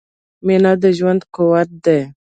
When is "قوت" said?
1.35-1.69